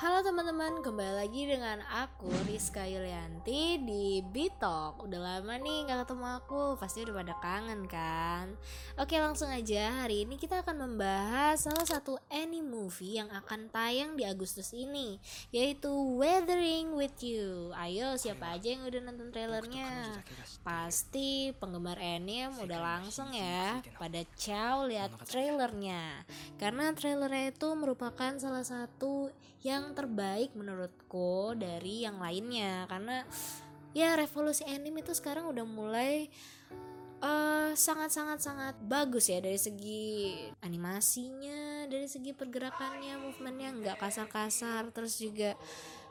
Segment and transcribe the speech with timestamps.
[0.00, 6.40] Halo teman-teman, kembali lagi dengan aku Rizka Yulianti di Bitok Udah lama nih gak ketemu
[6.40, 8.48] aku, pasti udah pada kangen kan?
[8.96, 14.16] Oke langsung aja, hari ini kita akan membahas salah satu anime movie yang akan tayang
[14.16, 15.20] di Agustus ini
[15.52, 17.76] Yaitu Weathering With You.
[17.76, 20.16] Ayo siapa aja yang udah nonton trailernya?
[20.64, 26.24] Pasti penggemar anime udah langsung ya pada ciao lihat trailernya.
[26.56, 29.28] Karena trailernya itu merupakan salah satu
[29.60, 32.86] yang terbaik menurutku dari yang lainnya.
[32.86, 33.22] Karena
[33.96, 36.30] ya revolusi anime itu sekarang udah mulai
[37.22, 44.90] uh, sangat sangat sangat bagus ya dari segi animasinya dari segi pergerakannya movementnya nggak kasar-kasar.
[44.94, 45.54] Terus juga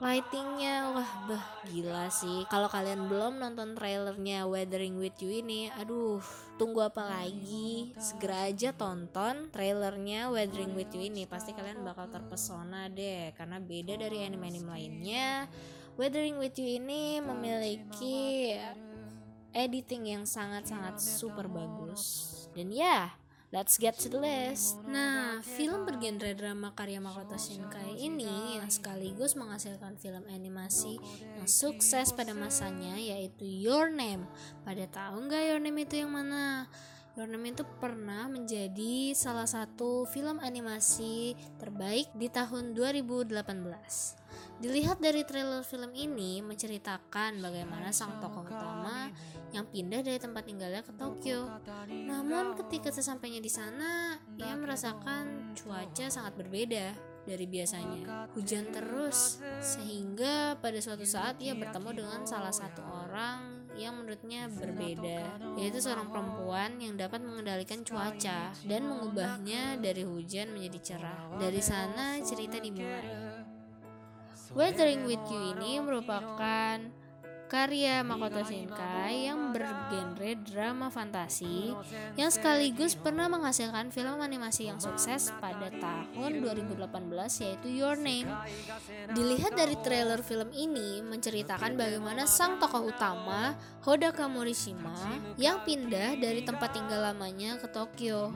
[0.00, 2.48] lightingnya wah bah gila sih.
[2.48, 6.24] Kalau kalian belum nonton trailernya Weathering with You ini aduh
[6.56, 7.92] tunggu apa lagi?
[8.00, 11.28] Segera aja tonton trailernya Weathering with You ini.
[11.28, 15.44] Pasti kalian bakal terpesona deh karena beda dari anime-anime lainnya.
[16.00, 18.56] Weathering with You ini memiliki
[19.52, 22.26] editing yang sangat-sangat super bagus.
[22.56, 23.12] Dan ya
[23.50, 24.78] Let's get to the list.
[24.86, 31.02] Nah, film bergenre drama karya Makoto Shinkai ini yang sekaligus menghasilkan film animasi
[31.34, 34.22] yang sukses pada masanya yaitu Your Name.
[34.62, 36.70] Pada tahu nggak Your Name itu yang mana?
[37.20, 43.36] Your Name itu pernah menjadi salah satu film animasi terbaik di tahun 2018.
[44.56, 49.12] Dilihat dari trailer film ini menceritakan bagaimana sang tokoh utama
[49.52, 51.44] yang pindah dari tempat tinggalnya ke Tokyo.
[51.92, 58.26] Namun ketika sesampainya di sana, ia merasakan cuaca sangat berbeda dari biasanya.
[58.34, 65.54] Hujan terus sehingga pada suatu saat ia bertemu dengan salah satu orang yang menurutnya berbeda,
[65.56, 71.38] yaitu seorang perempuan yang dapat mengendalikan cuaca dan mengubahnya dari hujan menjadi cerah.
[71.38, 73.40] Dari sana cerita dimulai.
[74.50, 76.82] Weathering with You ini merupakan
[77.50, 81.74] karya Makoto Shinkai yang bergenre drama fantasi
[82.14, 86.86] yang sekaligus pernah menghasilkan film animasi yang sukses pada tahun 2018
[87.42, 88.30] yaitu Your Name.
[89.10, 96.46] Dilihat dari trailer film ini menceritakan bagaimana sang tokoh utama Hodaka Morishima yang pindah dari
[96.46, 98.30] tempat tinggal lamanya ke Tokyo.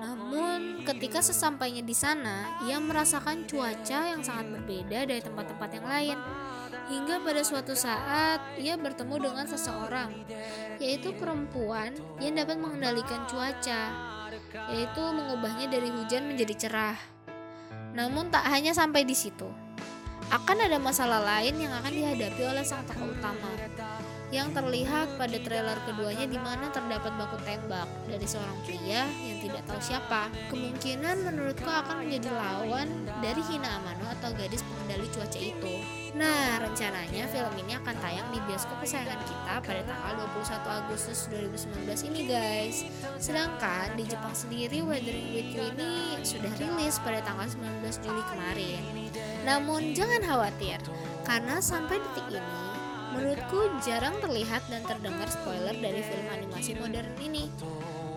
[0.00, 6.18] Namun ketika sesampainya di sana, ia merasakan cuaca yang sangat berbeda dari tempat-tempat yang lain.
[6.84, 10.12] Hingga pada suatu saat ia bertemu dengan seseorang,
[10.78, 13.82] yaitu perempuan yang dapat mengendalikan cuaca,
[14.70, 16.98] yaitu mengubahnya dari hujan menjadi cerah.
[17.94, 19.46] Namun tak hanya sampai di situ.
[20.32, 23.50] Akan ada masalah lain yang akan dihadapi oleh sang tokoh utama
[24.34, 29.62] yang terlihat pada trailer keduanya di mana terdapat baku tembak dari seorang pria yang tidak
[29.70, 30.26] tahu siapa.
[30.50, 32.90] Kemungkinan menurutku akan menjadi lawan
[33.22, 35.74] dari Hina Amano atau gadis pengendali cuaca itu.
[36.18, 42.10] Nah, rencananya film ini akan tayang di bioskop kesayangan kita pada tanggal 21 Agustus 2019
[42.10, 42.76] ini guys.
[43.22, 48.82] Sedangkan di Jepang sendiri Weathering with You ini sudah rilis pada tanggal 19 Juli kemarin.
[49.46, 50.78] Namun jangan khawatir,
[51.22, 52.83] karena sampai detik ini
[53.14, 57.46] Menurutku jarang terlihat dan terdengar spoiler dari film animasi modern ini.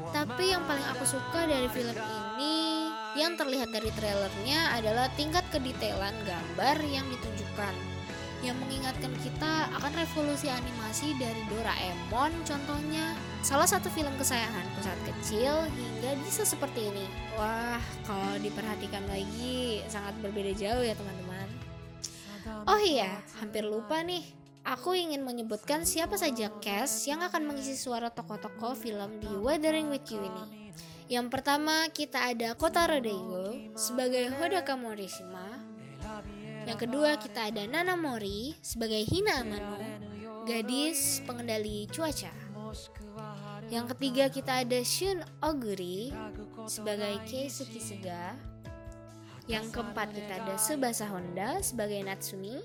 [0.10, 6.14] Tapi yang paling aku suka dari film ini yang terlihat dari trailernya adalah tingkat kedetailan
[6.26, 7.98] gambar yang ditunjukkan
[8.46, 13.18] yang mengingatkan kita akan revolusi animasi dari Doraemon contohnya.
[13.42, 17.06] Salah satu film kesayanganku saat kecil hingga bisa seperti ini.
[17.34, 21.50] Wah kalau diperhatikan lagi sangat berbeda jauh ya teman-teman.
[22.70, 24.37] Oh iya hampir lupa nih
[24.68, 30.04] aku ingin menyebutkan siapa saja cast yang akan mengisi suara tokoh-tokoh film di Weathering with
[30.12, 30.76] You ini.
[31.08, 35.64] Yang pertama kita ada Kotaro Daigo sebagai Hodaka Morishima.
[36.68, 39.80] Yang kedua kita ada Nana Mori sebagai Hina Amano,
[40.44, 42.28] gadis pengendali cuaca.
[43.72, 46.12] Yang ketiga kita ada Shun Oguri
[46.68, 48.36] sebagai Keisuke Sega.
[49.48, 52.60] Yang keempat kita ada Subasa Honda sebagai Natsumi.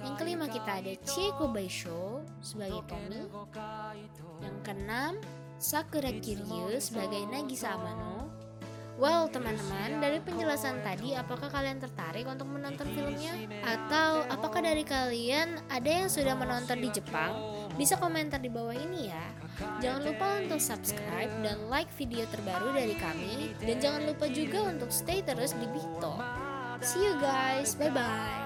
[0.00, 3.28] Yang kelima kita ada Chieko Baisho sebagai Tommy.
[4.40, 5.12] Yang keenam
[5.60, 8.41] Sakura Kiryu sebagai Nagisa Amano.
[9.02, 13.34] Well teman-teman, dari penjelasan tadi apakah kalian tertarik untuk menonton filmnya?
[13.66, 17.34] Atau apakah dari kalian ada yang sudah menonton di Jepang?
[17.74, 19.26] Bisa komentar di bawah ini ya.
[19.82, 24.94] Jangan lupa untuk subscribe dan like video terbaru dari kami dan jangan lupa juga untuk
[24.94, 26.14] stay terus di Bito.
[26.78, 28.42] See you guys, bye bye.